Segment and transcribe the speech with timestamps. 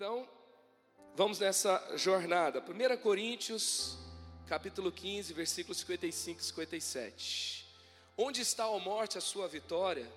[0.00, 0.28] Então,
[1.16, 2.62] vamos nessa jornada.
[2.62, 3.98] 1 Coríntios,
[4.46, 7.66] capítulo 15, versículos 55 e 57.
[8.16, 10.08] Onde está a morte a sua vitória?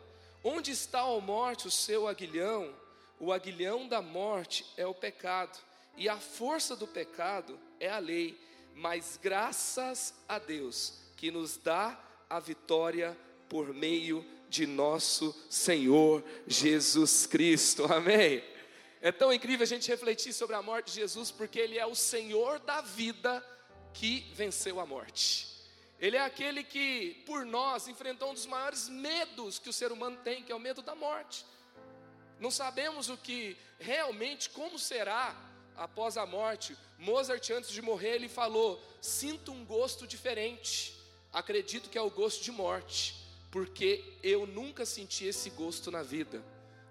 [0.43, 2.71] Onde está a morte o seu aguilhão?
[3.19, 5.57] O aguilhão da morte é o pecado,
[5.97, 8.39] e a força do pecado é a lei.
[8.75, 13.17] Mas graças a Deus que nos dá a vitória
[13.49, 17.91] por meio de nosso Senhor Jesus Cristo.
[17.91, 18.50] Amém.
[19.01, 21.95] É tão incrível a gente refletir sobre a morte de Jesus, porque Ele é o
[21.95, 23.43] Senhor da vida
[23.93, 25.47] que venceu a morte.
[25.99, 30.17] Ele é aquele que, por nós, enfrentou um dos maiores medos que o ser humano
[30.23, 31.43] tem, que é o medo da morte.
[32.39, 35.35] Não sabemos o que realmente, como será
[35.75, 36.77] após a morte.
[36.99, 40.95] Mozart, antes de morrer, ele falou: Sinto um gosto diferente.
[41.33, 43.15] Acredito que é o gosto de morte,
[43.49, 46.43] porque eu nunca senti esse gosto na vida.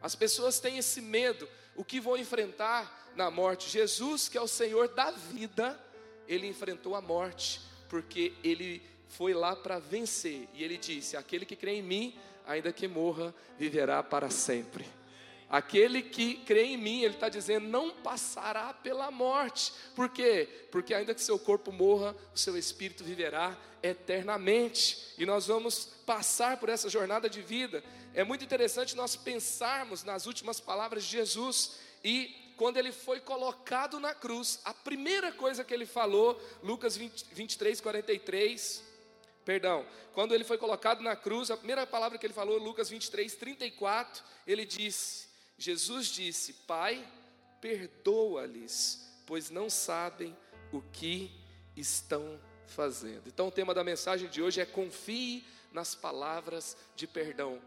[0.03, 3.69] As pessoas têm esse medo, o que vão enfrentar na morte.
[3.69, 5.79] Jesus, que é o Senhor da vida,
[6.27, 10.49] ele enfrentou a morte, porque ele foi lá para vencer.
[10.55, 14.87] E ele disse: Aquele que crê em mim, ainda que morra, viverá para sempre.
[15.51, 19.73] Aquele que crê em mim, ele está dizendo, não passará pela morte.
[19.97, 20.49] Por quê?
[20.71, 25.13] Porque ainda que seu corpo morra, o seu espírito viverá eternamente.
[25.19, 27.83] E nós vamos passar por essa jornada de vida.
[28.13, 31.77] É muito interessante nós pensarmos nas últimas palavras de Jesus.
[32.03, 37.27] E quando ele foi colocado na cruz, a primeira coisa que ele falou, Lucas 20,
[37.33, 38.85] 23, 43.
[39.45, 43.35] Perdão, quando ele foi colocado na cruz, a primeira palavra que ele falou, Lucas 23,
[43.37, 47.07] 34, ele disse: Jesus disse: Pai,
[47.61, 50.37] perdoa-lhes, pois não sabem
[50.73, 51.31] o que
[51.77, 53.27] estão fazendo.
[53.27, 57.61] Então, o tema da mensagem de hoje é confie nas palavras de perdão.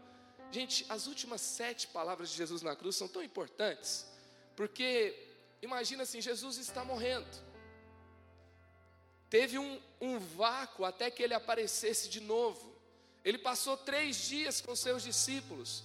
[0.54, 4.06] Gente, as últimas sete palavras de Jesus na cruz são tão importantes,
[4.54, 5.12] porque
[5.60, 7.26] imagina assim: Jesus está morrendo.
[9.28, 12.72] Teve um, um vácuo até que ele aparecesse de novo.
[13.24, 15.82] Ele passou três dias com seus discípulos.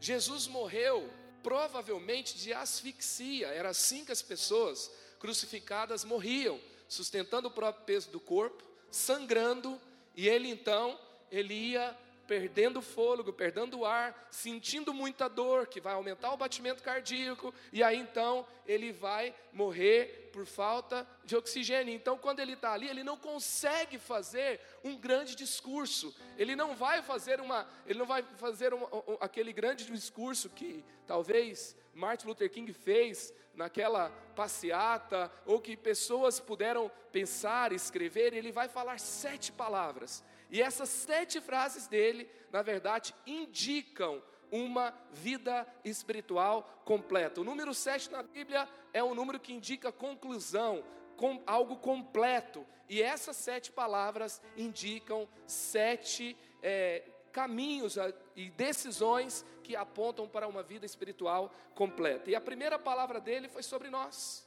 [0.00, 1.08] Jesus morreu
[1.40, 3.46] provavelmente de asfixia.
[3.50, 4.90] Era assim que as pessoas
[5.20, 9.80] crucificadas morriam, sustentando o próprio peso do corpo, sangrando,
[10.16, 10.98] e ele então,
[11.30, 11.96] ele ia
[12.26, 17.82] perdendo fôlego, perdendo o ar, sentindo muita dor, que vai aumentar o batimento cardíaco, e
[17.82, 21.94] aí então ele vai morrer por falta de oxigênio.
[21.94, 26.14] Então, quando ele está ali, ele não consegue fazer um grande discurso.
[26.38, 28.86] Ele não vai fazer uma, ele não vai fazer um,
[29.20, 36.90] aquele grande discurso que talvez Martin Luther King fez naquela passeata, ou que pessoas puderam
[37.10, 38.32] pensar, escrever.
[38.32, 40.24] Ele vai falar sete palavras.
[40.52, 47.40] E essas sete frases dele, na verdade, indicam uma vida espiritual completa.
[47.40, 50.84] O número sete na Bíblia é um número que indica conclusão,
[51.16, 52.66] com algo completo.
[52.86, 57.02] E essas sete palavras indicam sete é,
[57.32, 57.96] caminhos
[58.36, 62.30] e decisões que apontam para uma vida espiritual completa.
[62.30, 64.46] E a primeira palavra dele foi sobre nós.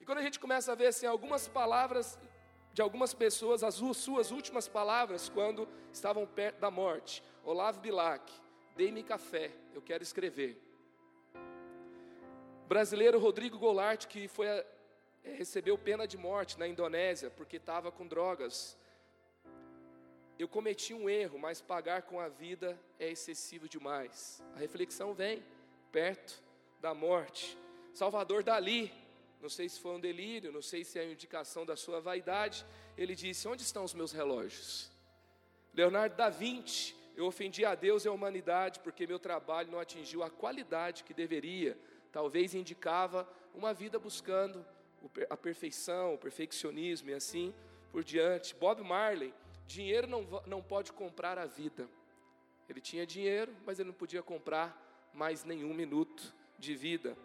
[0.00, 2.18] E quando a gente começa a ver assim, algumas palavras
[2.76, 7.22] de algumas pessoas as suas últimas palavras quando estavam perto da morte.
[7.42, 8.30] Olavo Bilac,
[8.76, 10.60] dei-me café, eu quero escrever.
[12.68, 14.62] brasileiro Rodrigo Goulart, que foi a,
[15.24, 18.76] é, recebeu pena de morte na Indonésia porque estava com drogas.
[20.38, 24.44] Eu cometi um erro, mas pagar com a vida é excessivo demais.
[24.54, 25.42] A reflexão vem
[25.90, 26.42] perto
[26.82, 27.56] da morte.
[27.94, 28.92] Salvador Dali,
[29.46, 32.66] não sei se foi um delírio, não sei se é uma indicação da sua vaidade.
[32.98, 34.90] Ele disse: Onde estão os meus relógios?
[35.72, 40.24] Leonardo da Vinci, eu ofendi a Deus e a humanidade porque meu trabalho não atingiu
[40.24, 41.78] a qualidade que deveria.
[42.10, 44.66] Talvez indicava uma vida buscando
[45.30, 47.54] a perfeição, o perfeccionismo e assim
[47.92, 48.52] por diante.
[48.52, 49.32] Bob Marley,
[49.64, 51.88] dinheiro não, não pode comprar a vida.
[52.68, 54.68] Ele tinha dinheiro, mas ele não podia comprar
[55.14, 57.16] mais nenhum minuto de vida.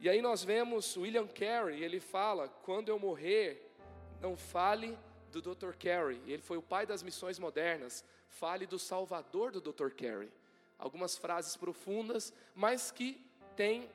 [0.00, 3.70] E aí nós vemos William Carey, ele fala: quando eu morrer,
[4.18, 4.98] não fale
[5.30, 5.74] do Dr.
[5.78, 6.22] Carey.
[6.26, 8.02] Ele foi o pai das missões modernas.
[8.26, 9.90] Fale do Salvador do Dr.
[9.90, 10.32] Carey.
[10.78, 13.22] Algumas frases profundas, mas que
[13.54, 13.90] têm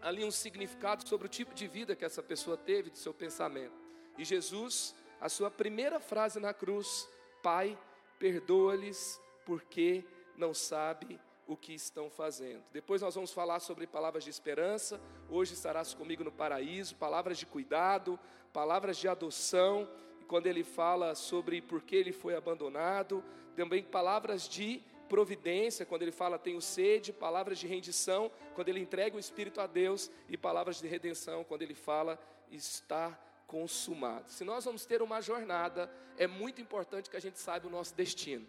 [0.00, 3.74] ali um significado sobre o tipo de vida que essa pessoa teve, de seu pensamento.
[4.16, 7.06] E Jesus, a sua primeira frase na cruz:
[7.42, 7.78] Pai,
[8.18, 10.04] perdoa-lhes porque
[10.38, 12.62] não sabe o que estão fazendo.
[12.72, 15.00] Depois nós vamos falar sobre palavras de esperança.
[15.28, 18.18] Hoje estarás comigo no paraíso, palavras de cuidado,
[18.52, 19.88] palavras de adoção.
[20.20, 23.22] E quando ele fala sobre por que ele foi abandonado,
[23.54, 29.16] também palavras de providência, quando ele fala tenho sede, palavras de rendição, quando ele entrega
[29.16, 32.18] o Espírito a Deus, e palavras de redenção, quando ele fala
[32.50, 34.30] está consumado.
[34.30, 37.94] Se nós vamos ter uma jornada, é muito importante que a gente saiba o nosso
[37.94, 38.46] destino.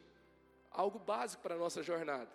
[0.71, 2.29] Algo básico para a nossa jornada,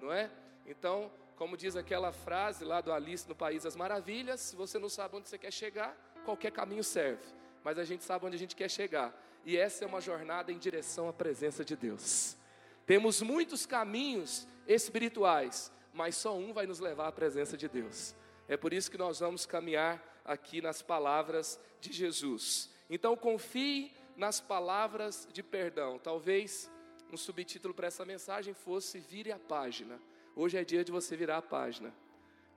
[0.00, 0.30] não é?
[0.66, 4.88] Então, como diz aquela frase lá do Alice no País das Maravilhas, se você não
[4.88, 7.22] sabe onde você quer chegar, qualquer caminho serve.
[7.62, 9.14] Mas a gente sabe onde a gente quer chegar.
[9.44, 12.36] E essa é uma jornada em direção à presença de Deus.
[12.84, 18.14] Temos muitos caminhos espirituais, mas só um vai nos levar à presença de Deus.
[18.48, 22.70] É por isso que nós vamos caminhar aqui nas palavras de Jesus.
[22.88, 25.98] Então confie nas palavras de perdão.
[25.98, 26.70] Talvez
[27.12, 30.00] um subtítulo para essa mensagem fosse Vire a página.
[30.34, 31.94] Hoje é dia de você virar a página.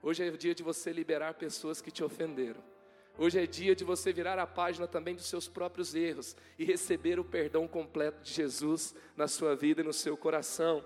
[0.02, 2.62] Hoje é dia de você liberar pessoas que te ofenderam.
[3.18, 7.20] Hoje é dia de você virar a página também dos seus próprios erros e receber
[7.20, 10.84] o perdão completo de Jesus na sua vida e no seu coração.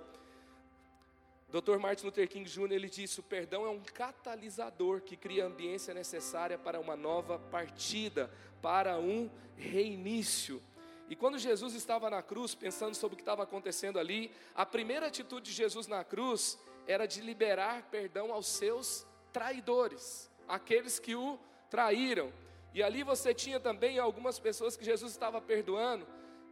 [1.49, 1.79] Dr.
[1.79, 2.73] Martin Luther King Jr.
[2.73, 7.39] ele disse: o perdão é um catalisador que cria a ambiência necessária para uma nova
[7.39, 8.29] partida,
[8.61, 10.61] para um reinício.
[11.09, 15.07] E quando Jesus estava na cruz, pensando sobre o que estava acontecendo ali, a primeira
[15.07, 21.39] atitude de Jesus na cruz era de liberar perdão aos seus traidores, aqueles que o
[21.69, 22.33] traíram.
[22.73, 26.07] E ali você tinha também algumas pessoas que Jesus estava perdoando.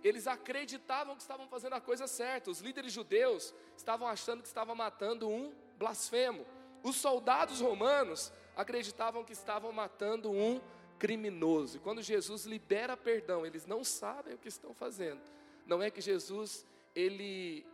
[0.05, 2.51] Eles acreditavam que estavam fazendo a coisa certa.
[2.51, 6.45] Os líderes judeus estavam achando que estavam matando um blasfemo.
[6.83, 10.61] Os soldados romanos acreditavam que estavam matando um
[11.03, 11.79] criminoso.
[11.79, 15.21] E quando Jesus libera perdão, eles não sabem o que estão fazendo.
[15.67, 16.65] Não é que Jesus
[16.95, 17.67] ele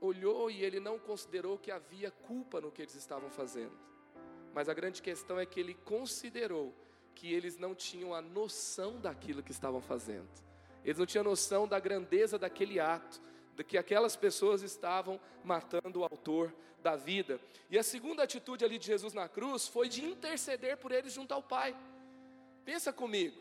[0.00, 3.76] olhou e ele não considerou que havia culpa no que eles estavam fazendo.
[4.54, 6.72] Mas a grande questão é que ele considerou
[7.16, 10.28] que eles não tinham a noção daquilo que estavam fazendo.
[10.84, 13.20] Eles não tinham noção da grandeza daquele ato,
[13.56, 17.40] de que aquelas pessoas estavam matando o autor da vida.
[17.68, 21.34] E a segunda atitude ali de Jesus na cruz foi de interceder por eles junto
[21.34, 21.76] ao Pai.
[22.64, 23.40] Pensa comigo.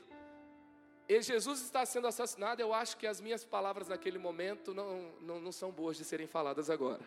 [1.07, 5.39] E Jesus está sendo assassinado, eu acho que as minhas palavras naquele momento não, não,
[5.41, 7.01] não são boas de serem faladas agora.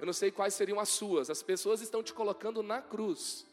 [0.00, 1.30] Eu não sei quais seriam as suas.
[1.30, 3.46] As pessoas estão te colocando na cruz.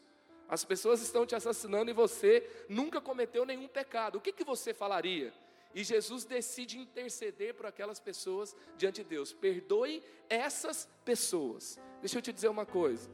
[0.48, 4.18] As pessoas estão te assassinando e você nunca cometeu nenhum pecado.
[4.18, 5.32] O que, que você falaria?
[5.74, 9.32] E Jesus decide interceder por aquelas pessoas diante de Deus.
[9.32, 11.78] Perdoe essas pessoas.
[12.00, 13.10] Deixa eu te dizer uma coisa.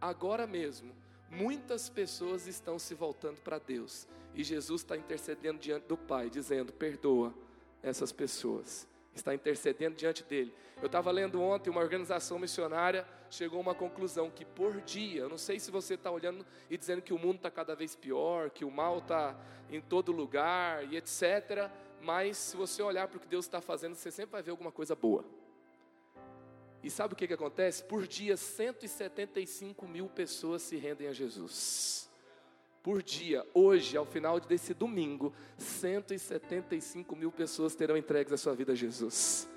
[0.00, 0.94] Agora mesmo,
[1.30, 4.06] muitas pessoas estão se voltando para Deus.
[4.34, 7.34] E Jesus está intercedendo diante do Pai, dizendo: perdoa
[7.82, 10.52] essas pessoas está intercedendo diante dele.
[10.80, 15.28] Eu estava lendo ontem, uma organização missionária chegou a uma conclusão que por dia, eu
[15.28, 18.50] não sei se você está olhando e dizendo que o mundo está cada vez pior,
[18.50, 19.36] que o mal está
[19.70, 21.70] em todo lugar e etc.
[22.02, 24.70] Mas se você olhar para o que Deus está fazendo, você sempre vai ver alguma
[24.70, 25.24] coisa boa.
[26.84, 27.82] E sabe o que, que acontece?
[27.82, 32.10] Por dia, 175 mil pessoas se rendem a Jesus
[32.82, 33.42] por dia.
[33.54, 39.48] Hoje, ao final desse domingo, 175 mil pessoas terão entregues a sua vida a Jesus.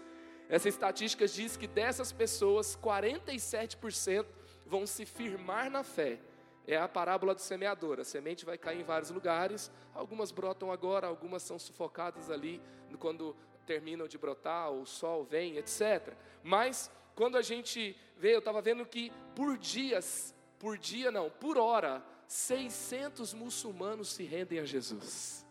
[0.48, 4.26] Essa estatística diz que dessas pessoas, 47%
[4.66, 6.22] vão se firmar na fé.
[6.66, 8.00] É a parábola do semeador.
[8.00, 9.70] A semente vai cair em vários lugares.
[9.94, 12.62] Algumas brotam agora, algumas são sufocadas ali
[12.98, 13.36] quando
[13.66, 16.14] terminam de brotar, o sol vem, etc.
[16.42, 21.58] Mas quando a gente vê, eu estava vendo que por dias, por dia não, por
[21.58, 25.44] hora, 600 muçulmanos se rendem a Jesus.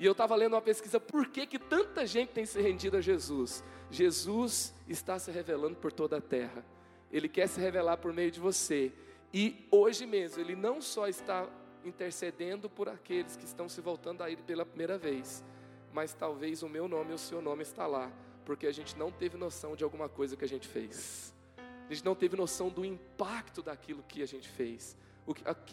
[0.00, 3.00] E eu estava lendo uma pesquisa, por que, que tanta gente tem se rendido a
[3.00, 3.62] Jesus?
[3.88, 6.64] Jesus está se revelando por toda a terra.
[7.12, 8.92] Ele quer se revelar por meio de você.
[9.32, 11.48] E hoje mesmo, Ele não só está
[11.84, 15.44] intercedendo por aqueles que estão se voltando a Ele pela primeira vez,
[15.92, 18.12] mas talvez o meu nome e o seu nome está lá,
[18.48, 21.34] porque a gente não teve noção de alguma coisa que a gente fez.
[21.58, 24.96] A gente não teve noção do impacto daquilo que a gente fez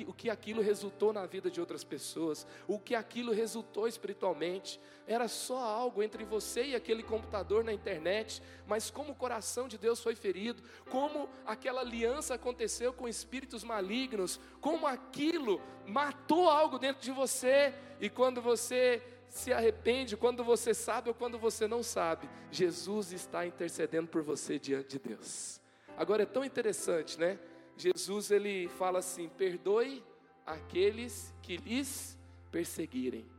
[0.05, 4.79] o que, aquilo resultou na vida de outras pessoas, o que aquilo resultou espiritualmente.
[5.07, 9.77] Era só algo entre você e aquele computador na internet, mas como o coração de
[9.77, 17.01] Deus foi ferido, como aquela aliança aconteceu com espíritos malignos, como aquilo matou algo dentro
[17.01, 19.01] de você, e quando você
[19.35, 24.57] se arrepende, quando você sabe ou quando você não sabe, Jesus está intercedendo por você
[24.57, 25.59] diante de Deus.
[25.97, 27.37] Agora é tão interessante, né?
[27.75, 30.01] Jesus ele fala assim: perdoe
[30.45, 32.17] aqueles que lhes
[32.49, 33.29] perseguirem.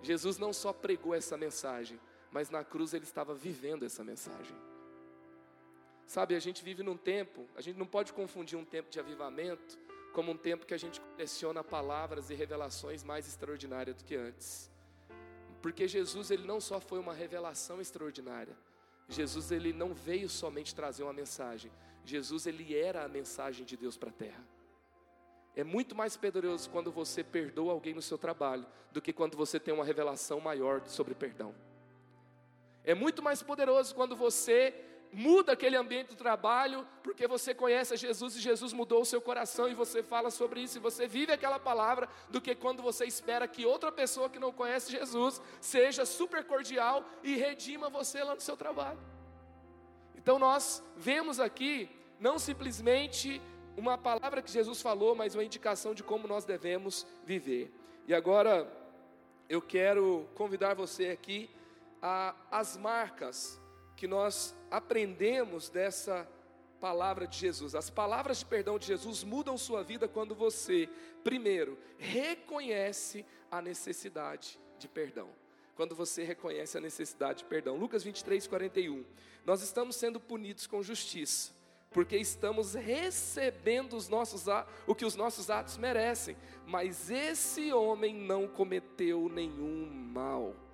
[0.00, 1.98] Jesus não só pregou essa mensagem,
[2.30, 4.56] mas na cruz ele estava vivendo essa mensagem.
[6.06, 9.76] Sabe, a gente vive num tempo, a gente não pode confundir um tempo de avivamento
[10.12, 14.75] como um tempo que a gente coleciona palavras e revelações mais extraordinárias do que antes.
[15.66, 18.56] Porque Jesus ele não só foi uma revelação extraordinária,
[19.08, 21.72] Jesus ele não veio somente trazer uma mensagem.
[22.04, 24.46] Jesus ele era a mensagem de Deus para a terra.
[25.56, 29.58] É muito mais poderoso quando você perdoa alguém no seu trabalho do que quando você
[29.58, 31.52] tem uma revelação maior sobre perdão.
[32.84, 34.72] É muito mais poderoso quando você
[35.12, 39.68] muda aquele ambiente do trabalho, porque você conhece Jesus e Jesus mudou o seu coração
[39.68, 43.48] e você fala sobre isso e você vive aquela palavra, do que quando você espera
[43.48, 48.40] que outra pessoa que não conhece Jesus seja super cordial e redima você lá no
[48.40, 48.98] seu trabalho.
[50.14, 53.40] Então nós vemos aqui não simplesmente
[53.76, 57.72] uma palavra que Jesus falou, mas uma indicação de como nós devemos viver.
[58.06, 58.70] E agora
[59.48, 61.50] eu quero convidar você aqui
[62.02, 63.60] a as marcas
[63.96, 66.28] que nós aprendemos dessa
[66.80, 67.74] palavra de Jesus.
[67.74, 70.88] As palavras de perdão de Jesus mudam sua vida quando você,
[71.24, 75.28] primeiro, reconhece a necessidade de perdão.
[75.74, 77.76] Quando você reconhece a necessidade de perdão.
[77.76, 79.04] Lucas 23, 41.
[79.44, 81.52] Nós estamos sendo punidos com justiça,
[81.90, 84.44] porque estamos recebendo os nossos,
[84.86, 86.36] o que os nossos atos merecem.
[86.66, 90.65] Mas esse homem não cometeu nenhum mal.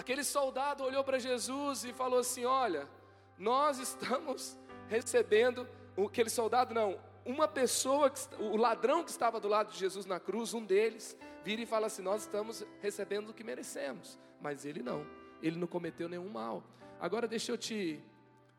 [0.00, 2.88] Aquele soldado olhou para Jesus e falou assim: Olha,
[3.36, 4.56] nós estamos
[4.88, 5.68] recebendo,
[6.02, 10.54] aquele soldado não, uma pessoa, o ladrão que estava do lado de Jesus na cruz,
[10.54, 11.14] um deles,
[11.44, 15.06] vira e fala assim: Nós estamos recebendo o que merecemos, mas ele não,
[15.42, 16.64] ele não cometeu nenhum mal.
[16.98, 18.02] Agora deixa eu te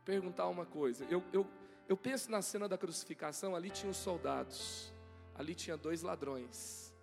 [0.06, 1.48] perguntar uma coisa: eu, eu,
[1.90, 4.94] eu penso na cena da crucificação, ali tinha os soldados,
[5.34, 6.94] ali tinha dois ladrões,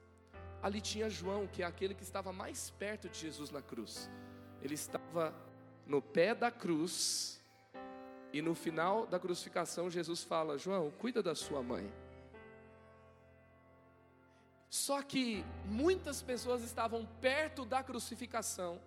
[0.62, 4.08] ali tinha João, que é aquele que estava mais perto de Jesus na cruz
[4.62, 5.34] ele estava
[5.86, 7.38] no pé da cruz,
[8.32, 11.90] e no final da crucificação, Jesus fala: João, cuida da sua mãe.
[14.68, 18.78] Só que muitas pessoas estavam perto da crucificação,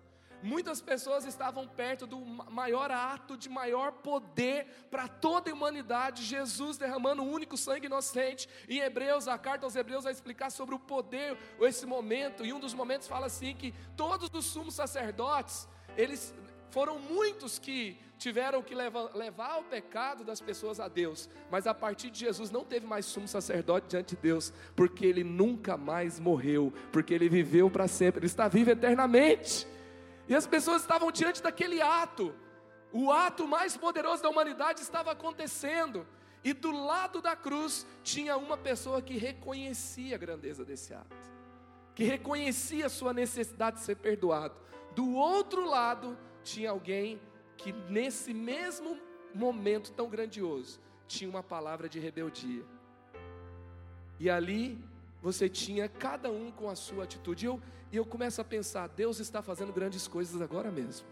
[0.42, 6.76] muitas pessoas estavam perto do maior ato de maior poder para toda a humanidade, Jesus
[6.76, 8.48] derramando o único sangue inocente.
[8.68, 12.60] Em Hebreus, a carta aos Hebreus vai explicar sobre o poder, esse momento, e um
[12.60, 16.34] dos momentos fala assim: que todos os sumos sacerdotes, eles
[16.70, 21.74] foram muitos que tiveram que levar, levar o pecado das pessoas a Deus, mas a
[21.74, 26.18] partir de Jesus não teve mais sumo sacerdote diante de Deus, porque ele nunca mais
[26.20, 29.66] morreu, porque ele viveu para sempre, ele está vivo eternamente.
[30.32, 32.34] E as pessoas estavam diante daquele ato,
[32.90, 36.06] o ato mais poderoso da humanidade estava acontecendo,
[36.42, 41.14] e do lado da cruz tinha uma pessoa que reconhecia a grandeza desse ato,
[41.94, 44.54] que reconhecia a sua necessidade de ser perdoado.
[44.94, 47.20] Do outro lado tinha alguém
[47.58, 48.98] que nesse mesmo
[49.34, 52.64] momento tão grandioso tinha uma palavra de rebeldia.
[54.18, 54.82] E ali
[55.22, 57.46] você tinha cada um com a sua atitude.
[57.46, 57.60] E eu,
[57.92, 61.06] e eu começo a pensar: Deus está fazendo grandes coisas agora mesmo.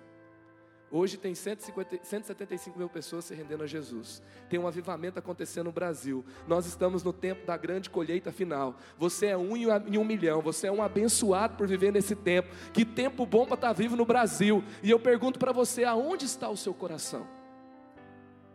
[0.93, 4.21] Hoje tem 150, 175 mil pessoas se rendendo a Jesus.
[4.49, 6.25] Tem um avivamento acontecendo no Brasil.
[6.49, 8.75] Nós estamos no tempo da grande colheita final.
[8.99, 10.43] Você é um em um milhão.
[10.43, 12.49] Você é um abençoado por viver nesse tempo.
[12.73, 14.65] Que tempo bom para estar vivo no Brasil.
[14.83, 17.25] E eu pergunto para você: aonde está o seu coração?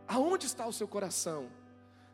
[0.06, 1.48] Aonde está o seu coração?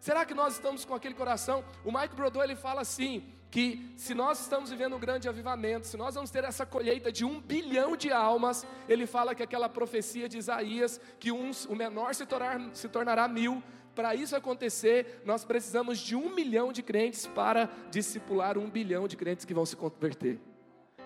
[0.03, 1.65] Será que nós estamos com aquele coração?
[1.85, 5.97] O Mike Brodou ele fala assim: que se nós estamos vivendo um grande avivamento, se
[5.97, 10.29] nós vamos ter essa colheita de um bilhão de almas, ele fala que aquela profecia
[10.29, 13.63] de Isaías, que uns, o menor se, tornar, se tornará mil,
[13.95, 19.17] para isso acontecer, nós precisamos de um milhão de crentes para discipular um bilhão de
[19.17, 20.41] crentes que vão se converter,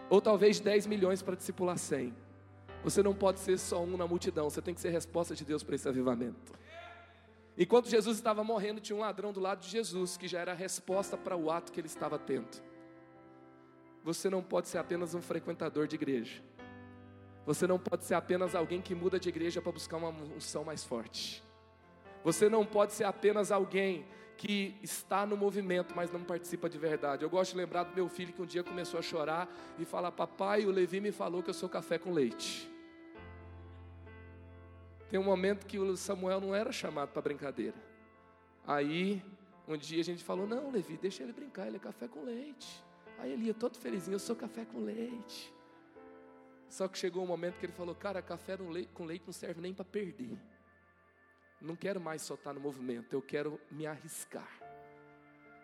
[0.09, 2.15] ou talvez 10 milhões para discipular 100.
[2.83, 5.63] Você não pode ser só um na multidão, você tem que ser resposta de Deus
[5.63, 6.57] para esse avivamento.
[7.59, 10.55] Enquanto Jesus estava morrendo, tinha um ladrão do lado de Jesus, que já era a
[10.55, 12.63] resposta para o ato que ele estava tendo.
[14.05, 16.43] Você não pode ser apenas um frequentador de igreja.
[17.47, 20.85] Você não pode ser apenas alguém que muda de igreja para buscar uma unção mais
[20.85, 21.43] forte.
[22.23, 24.05] Você não pode ser apenas alguém
[24.37, 27.25] que está no movimento, mas não participa de verdade.
[27.25, 29.49] Eu gosto de lembrar do meu filho que um dia começou a chorar
[29.79, 32.71] e falar: Papai, o Levi me falou que eu sou café com leite.
[35.09, 37.77] Tem um momento que o Samuel não era chamado para brincadeira.
[38.67, 39.23] Aí,
[39.69, 42.85] um dia a gente falou: Não, Levi, deixa ele brincar, ele é café com leite.
[43.19, 45.55] Aí ele ia todo felizinho: Eu sou café com leite.
[46.69, 48.59] Só que chegou um momento que ele falou: Cara, café
[48.93, 50.37] com leite não serve nem para perder.
[51.61, 54.51] Não quero mais só estar no movimento, eu quero me arriscar.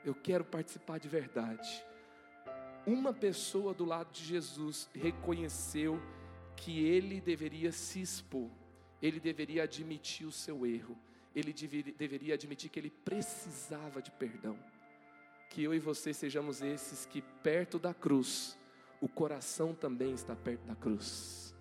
[0.05, 1.85] Eu quero participar de verdade.
[2.87, 6.01] Uma pessoa do lado de Jesus reconheceu
[6.57, 8.51] que ele deveria se expor
[9.02, 10.97] ele deveria admitir o seu erro,
[11.35, 11.52] ele
[11.99, 14.56] deveria admitir que ele precisava de perdão.
[15.50, 18.56] Que eu e você sejamos esses que, perto da cruz,
[19.00, 21.52] o coração também está perto da cruz.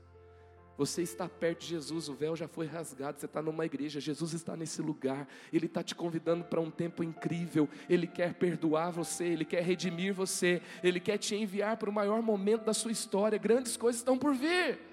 [0.78, 4.34] Você está perto de Jesus, o véu já foi rasgado, você está numa igreja, Jesus
[4.34, 9.26] está nesse lugar, Ele está te convidando para um tempo incrível, Ele quer perdoar você,
[9.26, 13.38] Ele quer redimir você, Ele quer te enviar para o maior momento da sua história,
[13.38, 14.91] grandes coisas estão por vir.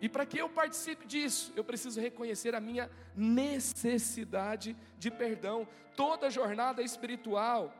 [0.00, 5.66] E para que eu participe disso, eu preciso reconhecer a minha necessidade de perdão.
[5.96, 7.74] Toda jornada espiritual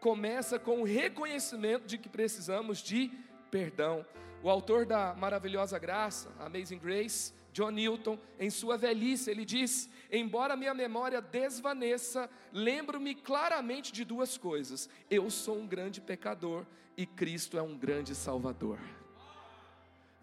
[0.00, 3.10] começa com o reconhecimento de que precisamos de
[3.50, 4.04] perdão.
[4.42, 10.56] O autor da maravilhosa graça, Amazing Grace, John Newton, em sua velhice, ele diz: Embora
[10.56, 16.66] minha memória desvaneça, lembro-me claramente de duas coisas: eu sou um grande pecador
[16.96, 18.78] e Cristo é um grande Salvador.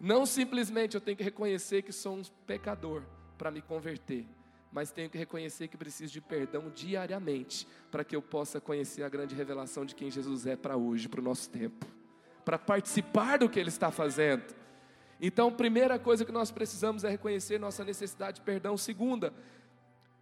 [0.02, 3.04] Não simplesmente eu tenho que reconhecer que sou um pecador
[3.38, 4.26] para me converter,
[4.70, 9.08] mas tenho que reconhecer que preciso de perdão diariamente para que eu possa conhecer a
[9.08, 11.86] grande revelação de quem Jesus é para hoje, para o nosso tempo
[12.44, 14.42] para participar do que Ele está fazendo.
[15.20, 18.76] Então, primeira coisa que nós precisamos é reconhecer nossa necessidade de perdão.
[18.76, 19.32] Segunda,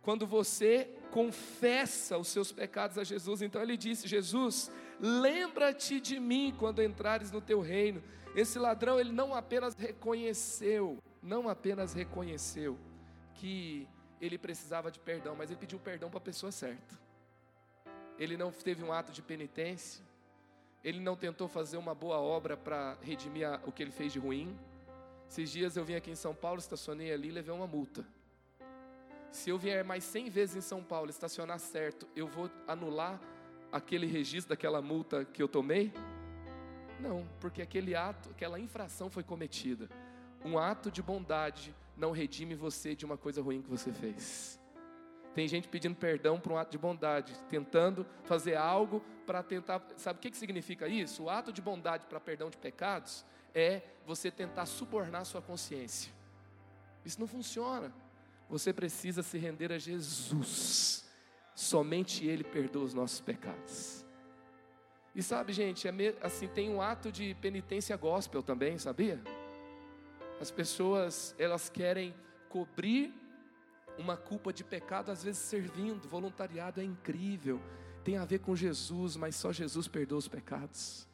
[0.03, 4.71] quando você confessa os seus pecados a Jesus, então ele disse: Jesus,
[5.01, 8.03] lembra-te de mim quando entrares no teu reino.
[8.35, 12.79] Esse ladrão, ele não apenas reconheceu, não apenas reconheceu
[13.35, 13.89] que
[14.21, 16.99] ele precisava de perdão, mas ele pediu perdão para a pessoa certa.
[18.19, 20.05] Ele não teve um ato de penitência,
[20.85, 24.57] ele não tentou fazer uma boa obra para redimir o que ele fez de ruim.
[25.29, 28.07] Esses dias eu vim aqui em São Paulo, estacionei ali e levei uma multa.
[29.33, 33.21] Se eu vier mais 100 vezes em São Paulo, estacionar certo, eu vou anular
[33.73, 35.93] aquele registro daquela multa que eu tomei?
[37.01, 39.89] Não, porque aquele ato, aquela infração foi cometida.
[40.45, 44.61] Um ato de bondade não redime você de uma coisa ruim que você fez.
[45.35, 49.81] Tem gente pedindo perdão por um ato de bondade, tentando fazer algo para tentar.
[49.97, 51.25] Sabe o que, que significa isso?
[51.25, 56.13] O ato de bondade para perdão de pecados é você tentar subornar sua consciência.
[57.05, 57.93] Isso não funciona.
[58.49, 61.09] Você precisa se render a Jesus.
[61.55, 64.05] Somente Ele perdoa os nossos pecados.
[65.15, 69.21] E sabe, gente, é assim tem um ato de penitência gospel também, sabia?
[70.41, 72.15] As pessoas elas querem
[72.49, 73.13] cobrir
[73.99, 77.61] uma culpa de pecado, às vezes servindo, voluntariado é incrível,
[78.05, 81.07] tem a ver com Jesus, mas só Jesus perdoa os pecados,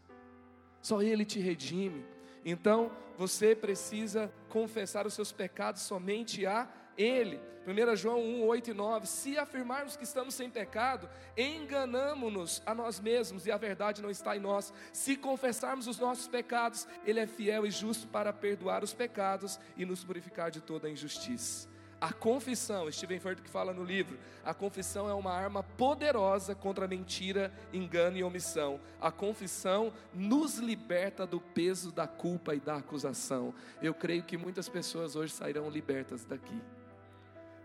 [0.81, 2.05] só Ele te redime.
[2.45, 7.41] Então você precisa confessar os seus pecados somente a Ele.
[7.67, 13.01] 1 João 1, 8 e 9: Se afirmarmos que estamos sem pecado, enganamos-nos a nós
[13.01, 14.73] mesmos e a verdade não está em nós.
[14.93, 19.85] Se confessarmos os nossos pecados, Ele é fiel e justo para perdoar os pecados e
[19.85, 21.69] nos purificar de toda a injustiça.
[21.99, 26.87] A confissão, Steven Furtick que fala no livro, a confissão é uma arma poderosa contra
[26.87, 28.79] mentira, engano e omissão.
[29.01, 33.55] A confissão nos liberta do peso da culpa e da acusação.
[33.81, 36.61] Eu creio que muitas pessoas hoje sairão libertas daqui.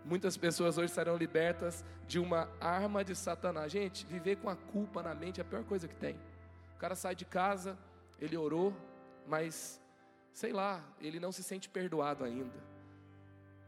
[0.04, 3.72] Muitas pessoas hoje serão libertas de uma arma de Satanás.
[3.72, 6.16] Gente, viver com a culpa na mente é a pior coisa que tem.
[6.76, 7.78] O cara sai de casa,
[8.20, 8.74] ele orou,
[9.28, 9.80] mas
[10.34, 12.72] sei lá, ele não se sente perdoado ainda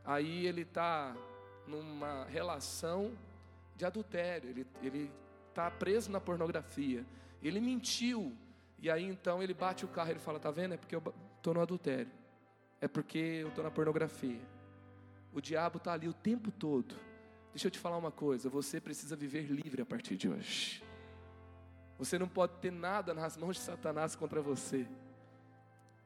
[0.05, 1.15] aí ele está
[1.67, 3.11] numa relação
[3.75, 4.49] de adultério,
[4.81, 5.11] ele
[5.49, 7.05] está preso na pornografia,
[7.41, 8.35] ele mentiu,
[8.79, 10.73] e aí então ele bate o carro e ele fala: Tá vendo?
[10.73, 11.03] É porque eu
[11.37, 12.11] estou no adultério,
[12.81, 14.39] é porque eu estou na pornografia.
[15.33, 16.95] O diabo está ali o tempo todo.
[17.51, 20.83] Deixa eu te falar uma coisa: você precisa viver livre a partir de hoje.
[21.97, 24.87] Você não pode ter nada nas mãos de Satanás contra você.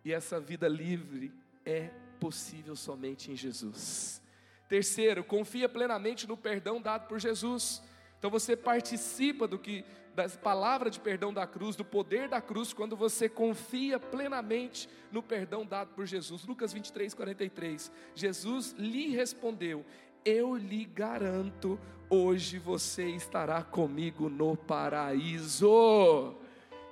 [0.04, 1.34] E essa vida livre
[1.66, 4.22] é possível somente em Jesus.
[4.70, 7.82] Terceiro, confia plenamente no perdão dado por Jesus.
[8.18, 12.74] Então você participa do que das palavras de perdão da cruz, do poder da cruz,
[12.74, 16.46] quando você confia plenamente no perdão dado por Jesus.
[16.46, 17.92] Lucas 23, 43.
[18.16, 19.86] Jesus lhe respondeu:
[20.26, 26.36] Eu lhe garanto, hoje você estará comigo no paraíso.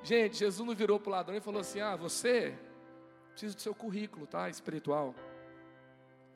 [0.03, 2.55] Gente, Jesus não virou para o ladrão e falou assim: Ah, você
[3.35, 4.49] Preciso do seu currículo, tá?
[4.49, 5.13] Espiritual.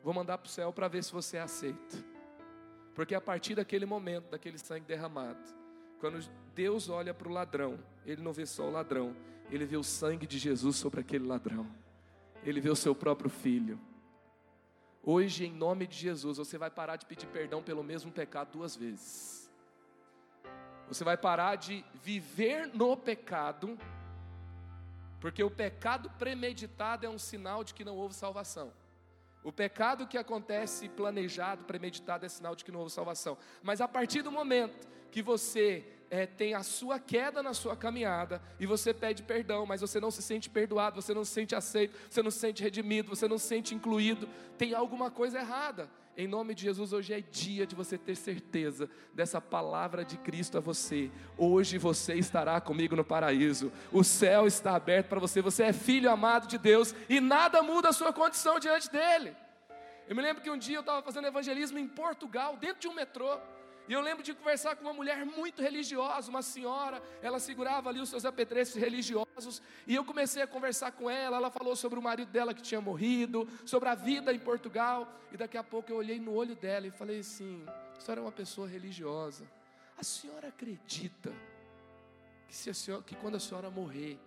[0.04, 1.96] Vou mandar para o céu para ver se você aceita.
[2.94, 5.38] Porque a partir daquele momento, daquele sangue derramado,
[5.98, 6.18] quando
[6.54, 9.14] Deus olha para o ladrão, Ele não vê só o ladrão,
[9.50, 11.66] Ele vê o sangue de Jesus sobre aquele ladrão.
[12.44, 13.78] Ele vê o seu próprio filho.
[15.02, 18.76] Hoje, em nome de Jesus, você vai parar de pedir perdão pelo mesmo pecado duas
[18.76, 19.50] vezes.
[20.88, 23.78] Você vai parar de viver no pecado
[25.20, 28.72] porque o pecado premeditado é um sinal de que não houve salvação.
[29.42, 33.38] O pecado que acontece planejado, premeditado, é sinal de que não houve salvação.
[33.62, 38.42] Mas a partir do momento que você é, tem a sua queda na sua caminhada
[38.58, 41.96] e você pede perdão, mas você não se sente perdoado, você não se sente aceito,
[42.10, 45.88] você não se sente redimido, você não se sente incluído, tem alguma coisa errada.
[46.16, 50.58] Em nome de Jesus, hoje é dia de você ter certeza dessa palavra de Cristo
[50.58, 51.10] a você.
[51.38, 53.72] Hoje você estará comigo no paraíso.
[53.92, 55.40] O céu está aberto para você.
[55.40, 59.34] Você é filho amado de Deus e nada muda a sua condição diante dele.
[60.08, 62.94] Eu me lembro que um dia eu estava fazendo evangelismo em Portugal, dentro de um
[62.94, 63.38] metrô.
[63.90, 67.98] E eu lembro de conversar com uma mulher muito religiosa, uma senhora, ela segurava ali
[67.98, 72.02] os seus apetrechos religiosos, e eu comecei a conversar com ela, ela falou sobre o
[72.02, 75.96] marido dela que tinha morrido, sobre a vida em Portugal, e daqui a pouco eu
[75.96, 77.66] olhei no olho dela e falei assim:
[77.98, 79.44] a senhora é uma pessoa religiosa,
[79.98, 81.32] a senhora acredita
[82.46, 84.20] que, se a senhora, que quando a senhora morrer,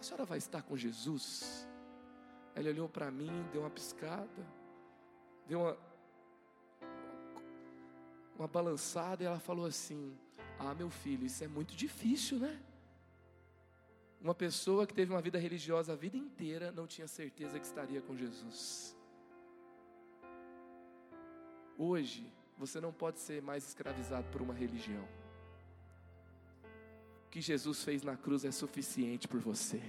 [0.00, 1.64] a senhora vai estar com Jesus?
[2.56, 4.44] Ela olhou para mim, deu uma piscada,
[5.46, 5.93] deu uma
[8.38, 10.16] uma balançada e ela falou assim:
[10.58, 12.60] Ah, meu filho, isso é muito difícil, né?
[14.20, 18.00] Uma pessoa que teve uma vida religiosa a vida inteira não tinha certeza que estaria
[18.00, 18.96] com Jesus.
[21.76, 25.06] Hoje, você não pode ser mais escravizado por uma religião.
[27.26, 29.82] O que Jesus fez na cruz é suficiente por você.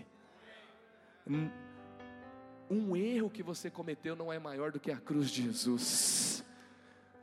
[2.69, 6.44] Um erro que você cometeu não é maior do que a cruz de Jesus.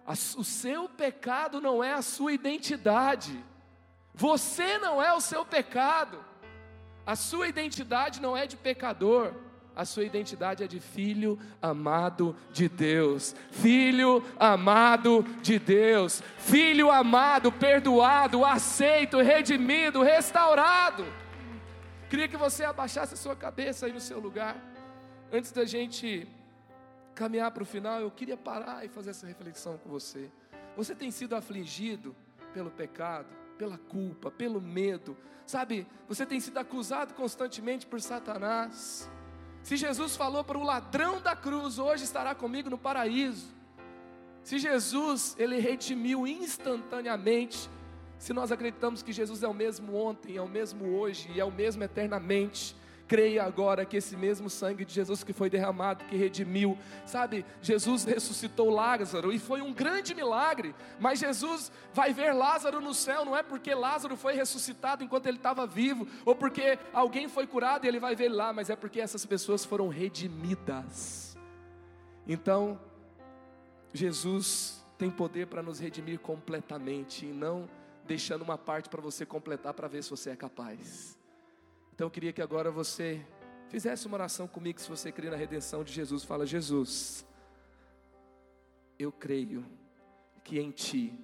[0.06, 3.42] O seu pecado não é a sua identidade.
[4.14, 6.18] Você não é o seu pecado.
[7.06, 9.32] A sua identidade não é de pecador.
[9.74, 13.34] A sua identidade é de filho amado de Deus.
[13.50, 16.22] Filho amado de Deus.
[16.36, 21.06] Filho amado, perdoado, aceito, redimido, restaurado.
[22.10, 24.56] Queria que você abaixasse a sua cabeça aí no seu lugar.
[25.32, 26.28] Antes da gente
[27.14, 30.30] caminhar para o final, eu queria parar e fazer essa reflexão com você.
[30.76, 32.14] Você tem sido afligido
[32.52, 35.86] pelo pecado, pela culpa, pelo medo, sabe?
[36.08, 39.10] Você tem sido acusado constantemente por Satanás.
[39.62, 43.54] Se Jesus falou para o ladrão da cruz, hoje estará comigo no paraíso.
[44.42, 47.70] Se Jesus, ele redimiu instantaneamente,
[48.18, 51.44] se nós acreditamos que Jesus é o mesmo ontem, é o mesmo hoje e é
[51.44, 52.74] o mesmo eternamente,
[53.12, 57.44] creia agora que esse mesmo sangue de Jesus que foi derramado, que redimiu, sabe?
[57.60, 63.22] Jesus ressuscitou Lázaro e foi um grande milagre, mas Jesus vai ver Lázaro no céu,
[63.22, 67.84] não é porque Lázaro foi ressuscitado enquanto ele estava vivo, ou porque alguém foi curado
[67.84, 71.36] e ele vai ver lá, mas é porque essas pessoas foram redimidas.
[72.26, 72.80] Então,
[73.92, 77.68] Jesus tem poder para nos redimir completamente e não
[78.06, 81.20] deixando uma parte para você completar para ver se você é capaz.
[82.02, 83.24] Então eu queria que agora você
[83.68, 86.24] fizesse uma oração comigo, se você crê na redenção de Jesus.
[86.24, 87.24] Fala, Jesus,
[88.98, 89.64] eu creio
[90.42, 91.16] que em Ti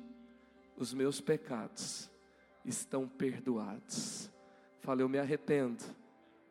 [0.76, 2.08] os meus pecados
[2.64, 4.30] estão perdoados.
[4.78, 5.82] Fala, eu me arrependo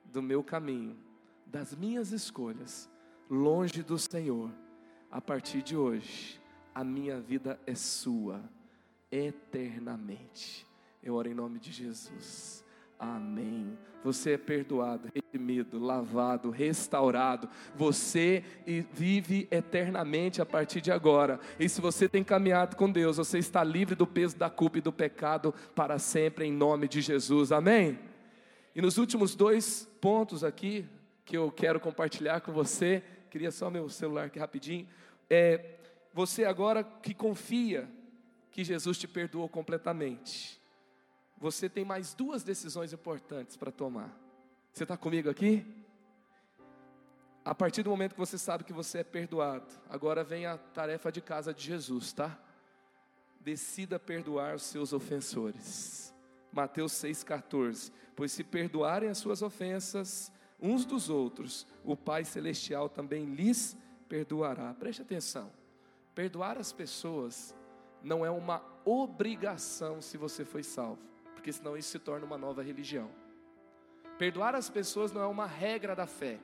[0.04, 1.00] do meu caminho,
[1.46, 2.90] das minhas escolhas,
[3.30, 4.52] longe do Senhor.
[5.10, 6.42] A partir de hoje,
[6.76, 8.44] a minha vida é Sua,
[9.10, 10.68] eternamente.
[11.02, 12.67] Eu oro em nome de Jesus.
[13.00, 13.78] Amém.
[14.04, 17.50] Você é perdoado, redimido, lavado, restaurado.
[17.76, 18.44] Você
[18.94, 21.40] vive eternamente a partir de agora.
[21.60, 24.82] E se você tem caminhado com Deus, você está livre do peso da culpa e
[24.82, 27.52] do pecado para sempre, em nome de Jesus.
[27.52, 28.00] Amém?
[28.74, 30.86] E nos últimos dois pontos aqui,
[31.26, 34.88] que eu quero compartilhar com você, queria só meu celular aqui rapidinho.
[35.30, 35.76] É,
[36.14, 37.90] você agora que confia
[38.52, 40.58] que Jesus te perdoou completamente
[41.40, 44.12] você tem mais duas decisões importantes para tomar.
[44.74, 45.66] Você está comigo aqui?
[47.46, 51.12] A partir do momento que você sabe que você é perdoado, agora vem a tarefa
[51.12, 52.38] de casa de Jesus, tá?
[53.40, 56.14] Decida perdoar os seus ofensores.
[56.52, 57.92] Mateus 6,14.
[58.16, 63.78] Pois se perdoarem as suas ofensas uns dos outros, o Pai Celestial também lhes
[64.10, 64.74] perdoará.
[64.74, 65.52] Preste atenção.
[66.16, 67.56] Perdoar as pessoas
[68.04, 72.64] não é uma obrigação se você foi salvo porque senão isso se torna uma nova
[72.64, 73.10] religião.
[74.18, 76.40] Perdoar as pessoas não é uma regra da fé.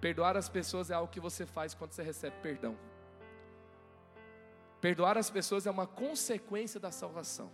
[0.00, 2.76] Perdoar as pessoas é algo que você faz quando você recebe perdão.
[4.80, 7.52] Perdoar as pessoas é uma consequência da salvação.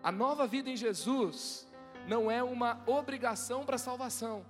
[0.00, 1.66] A nova vida em Jesus
[2.06, 4.46] não é uma obrigação para a salvação,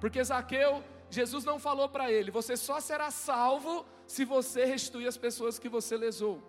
[0.00, 5.16] porque Zaqueu, Jesus não falou para ele: você só será salvo se você restituir as
[5.16, 6.40] pessoas que você lesou.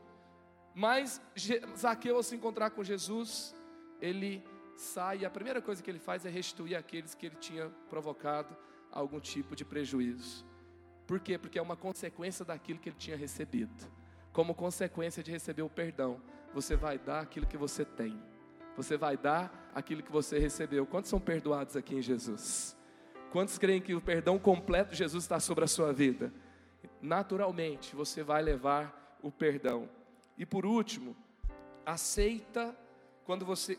[0.75, 1.19] Mas
[1.75, 3.55] Zaqueu, ao se encontrar com Jesus,
[4.01, 4.43] ele
[4.75, 8.55] sai e a primeira coisa que ele faz é restituir aqueles que ele tinha provocado
[8.91, 10.45] algum tipo de prejuízo.
[11.05, 11.37] Por quê?
[11.37, 13.89] Porque é uma consequência daquilo que ele tinha recebido.
[14.33, 16.21] Como consequência de receber o perdão,
[16.53, 18.21] você vai dar aquilo que você tem.
[18.75, 20.85] Você vai dar aquilo que você recebeu.
[20.85, 22.77] Quantos são perdoados aqui em Jesus?
[23.31, 26.31] Quantos creem que o perdão completo de Jesus está sobre a sua vida?
[27.01, 29.89] Naturalmente, você vai levar o perdão.
[30.37, 31.15] E por último,
[31.85, 32.75] aceita
[33.27, 33.77] quando você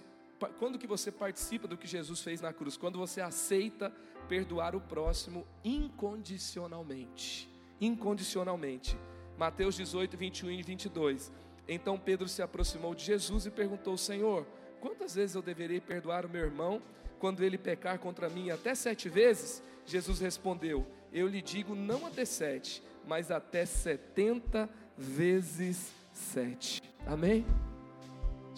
[0.61, 2.77] quando que você participa do que Jesus fez na cruz?
[2.77, 3.93] Quando você aceita
[4.29, 7.49] perdoar o próximo incondicionalmente.
[7.81, 8.97] Incondicionalmente.
[9.37, 11.33] Mateus 18, 21 e 22.
[11.67, 14.47] Então Pedro se aproximou de Jesus e perguntou: Senhor,
[14.81, 16.81] quantas vezes eu deverei perdoar o meu irmão
[17.19, 18.51] quando ele pecar contra mim?
[18.51, 19.61] Até sete vezes?
[19.85, 26.81] Jesus respondeu: Eu lhe digo não até sete, mas até setenta vezes sete.
[27.05, 27.45] Amém?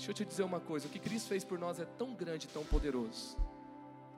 [0.00, 2.48] Deixa eu te dizer uma coisa: o que Cristo fez por nós é tão grande,
[2.48, 3.36] tão poderoso,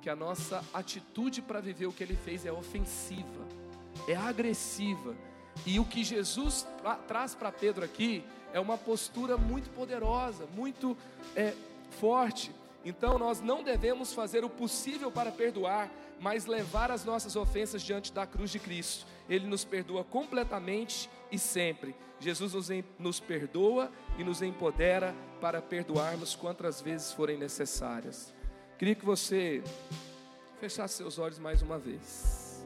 [0.01, 3.45] que a nossa atitude para viver o que Ele fez é ofensiva,
[4.07, 5.12] é agressiva.
[5.66, 10.97] E o que Jesus tra traz para Pedro aqui é uma postura muito poderosa, muito
[11.35, 11.53] é,
[11.99, 12.53] forte.
[12.85, 15.90] Então nós não devemos fazer o possível para perdoar,
[16.22, 19.04] mas levar as nossas ofensas diante da cruz de Cristo.
[19.28, 21.96] Ele nos perdoa completamente e sempre.
[22.20, 28.32] Jesus nos, nos perdoa e nos empodera para perdoarmos quantas vezes forem necessárias.
[28.78, 29.64] Queria que você
[30.61, 32.64] fechasse seus olhos mais uma vez.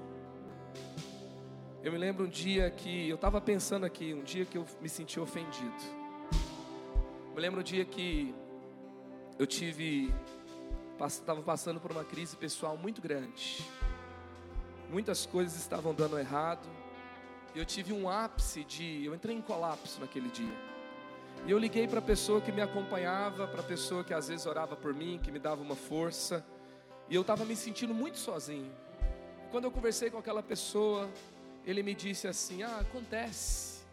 [1.82, 4.88] Eu me lembro um dia que eu estava pensando aqui, um dia que eu me
[4.88, 5.72] senti ofendido.
[7.34, 8.34] Me lembro um dia que
[9.38, 10.12] eu tive,
[11.04, 13.64] estava passando por uma crise pessoal muito grande.
[14.90, 16.66] Muitas coisas estavam dando errado.
[17.54, 20.54] Eu tive um ápice de, eu entrei em colapso naquele dia.
[21.44, 24.46] E eu liguei para a pessoa que me acompanhava, para a pessoa que às vezes
[24.46, 26.44] orava por mim, que me dava uma força.
[27.08, 28.72] E eu estava me sentindo muito sozinho.
[29.44, 31.08] E quando eu conversei com aquela pessoa,
[31.64, 33.84] ele me disse assim: Ah, acontece.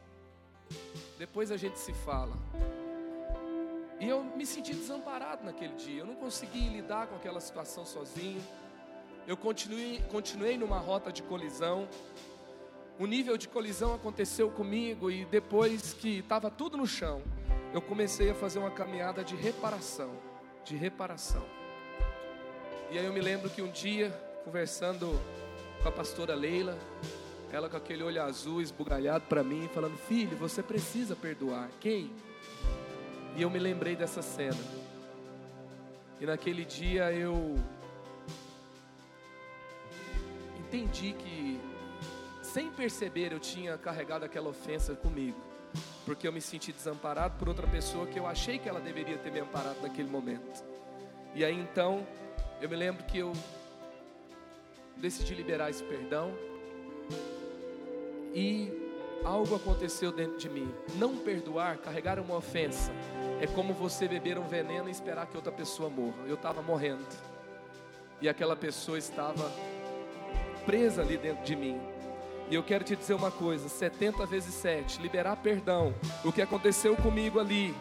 [1.17, 2.35] Depois a gente se fala.
[4.03, 6.01] E eu me senti desamparado naquele dia.
[6.01, 8.41] Eu não consegui lidar com aquela situação sozinho.
[9.25, 11.87] Eu continuei, continuei numa rota de colisão
[12.99, 17.23] o nível de colisão aconteceu comigo e depois que estava tudo no chão,
[17.73, 20.11] eu comecei a fazer uma caminhada de reparação,
[20.63, 21.43] de reparação.
[22.91, 24.11] E aí eu me lembro que um dia,
[24.45, 25.19] conversando
[25.81, 26.77] com a pastora Leila,
[27.51, 31.69] ela com aquele olho azul esbugalhado para mim, falando: "Filho, você precisa perdoar".
[31.79, 32.11] Quem?
[33.35, 34.57] E eu me lembrei dessa cena.
[36.19, 37.55] E naquele dia eu
[40.59, 41.59] entendi que
[42.41, 45.37] sem perceber, eu tinha carregado aquela ofensa comigo,
[46.05, 49.31] porque eu me senti desamparado por outra pessoa que eu achei que ela deveria ter
[49.31, 50.63] me amparado naquele momento.
[51.33, 52.05] E aí então,
[52.61, 53.33] eu me lembro que eu
[54.97, 56.31] decidi liberar esse perdão,
[58.35, 58.82] e
[59.23, 60.73] algo aconteceu dentro de mim.
[60.95, 62.91] Não perdoar, carregar uma ofensa,
[63.41, 66.23] é como você beber um veneno e esperar que outra pessoa morra.
[66.27, 67.05] Eu estava morrendo,
[68.21, 69.51] e aquela pessoa estava
[70.65, 71.79] presa ali dentro de mim.
[72.49, 75.93] E eu quero te dizer uma coisa: 70 vezes 7, liberar perdão.
[76.23, 77.73] O que aconteceu comigo ali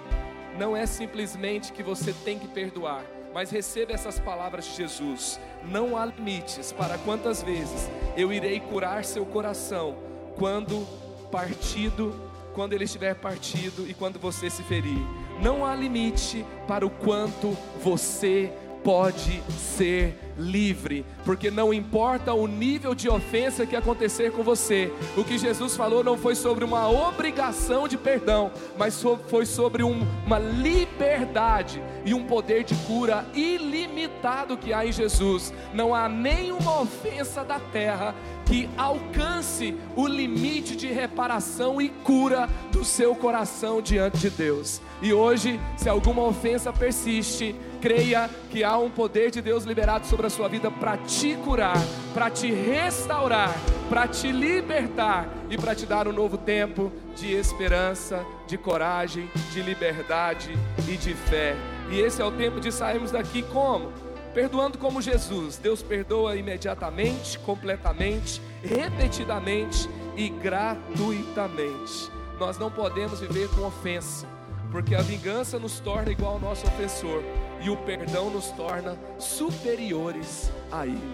[0.59, 5.97] não é simplesmente que você tem que perdoar, mas receba essas palavras de Jesus: não
[5.97, 9.97] há limites para quantas vezes eu irei curar seu coração
[10.37, 10.87] quando
[11.33, 12.15] partido,
[12.55, 14.99] quando ele estiver partido e quando você se ferir.
[15.43, 18.53] Não há limite para o quanto você
[18.85, 25.23] pode ser livre, porque não importa o nível de ofensa que acontecer com você, o
[25.23, 30.39] que Jesus falou não foi sobre uma obrigação de perdão, mas foi sobre um, uma
[30.39, 35.53] liberdade e um poder de cura ilimitado que há em Jesus.
[35.73, 42.85] Não há nenhuma ofensa da terra que alcance o limite de reparação e cura do
[42.85, 44.81] seu coração diante de Deus.
[45.01, 50.27] E hoje, se alguma ofensa persiste, creia que há um poder de Deus liberado sobre
[50.27, 51.77] a sua vida para te curar,
[52.15, 53.55] para te restaurar,
[53.89, 59.63] para te libertar e para te dar um novo tempo de esperança, de coragem, de
[59.63, 60.51] liberdade
[60.89, 61.57] e de fé.
[61.93, 63.93] E esse é o tempo de sairmos daqui como?
[64.33, 65.59] Perdoando como Jesus.
[65.59, 72.11] Deus perdoa imediatamente, completamente, repetidamente e gratuitamente.
[72.41, 74.27] Nós não podemos viver com ofensa,
[74.71, 77.23] porque a vingança nos torna igual ao nosso ofensor
[77.61, 81.13] e o perdão nos torna superiores a Ele.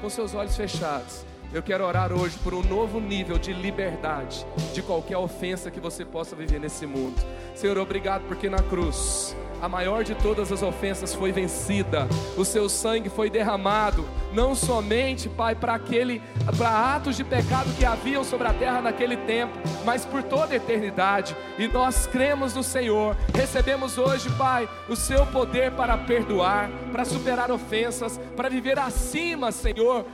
[0.00, 4.82] Com seus olhos fechados, eu quero orar hoje por um novo nível de liberdade de
[4.82, 7.20] qualquer ofensa que você possa viver nesse mundo.
[7.54, 12.68] Senhor, obrigado porque na cruz a maior de todas as ofensas foi vencida, o seu
[12.68, 16.22] sangue foi derramado não somente, Pai, para aquele
[16.56, 20.56] para atos de pecado que haviam sobre a terra naquele tempo, mas por toda a
[20.56, 21.36] eternidade.
[21.58, 23.16] E nós cremos no Senhor.
[23.34, 30.06] Recebemos hoje, Pai, o seu poder para perdoar, para superar ofensas, para viver acima, Senhor,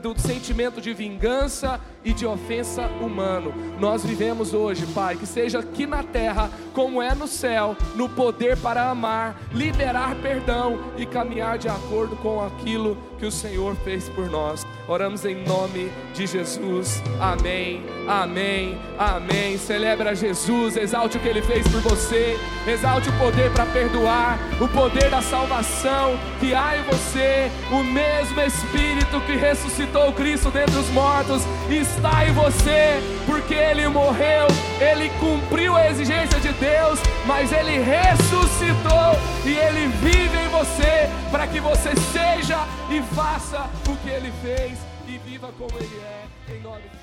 [0.00, 3.52] do sentimento de vingança e de ofensa humano.
[3.78, 8.56] Nós vivemos hoje, Pai, que seja aqui na terra como é no céu, no poder
[8.58, 14.28] para amar, liberar perdão e caminhar de acordo com aquilo que o Senhor fez por
[14.28, 14.66] nós.
[14.86, 17.02] Oramos em nome de Jesus.
[17.20, 17.82] Amém.
[18.06, 18.78] Amém.
[18.98, 19.56] Amém.
[19.56, 24.68] Celebra Jesus, exalte o que ele fez por você, exalte o poder para perdoar, o
[24.68, 30.88] poder da salvação que há em você, o mesmo espírito que ressuscitou Cristo dentre os
[30.90, 31.42] mortos
[31.94, 34.46] está em você, porque ele morreu,
[34.80, 41.46] ele cumpriu a exigência de Deus, mas ele ressuscitou e ele vive em você para
[41.46, 46.60] que você seja e faça o que ele fez e viva como ele é, em
[46.60, 46.93] nome de.